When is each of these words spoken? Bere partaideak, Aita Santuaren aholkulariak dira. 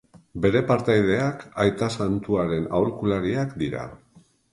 Bere 0.43 0.61
partaideak, 0.69 1.43
Aita 1.65 1.89
Santuaren 1.97 2.65
aholkulariak 2.79 3.53
dira. 3.65 3.85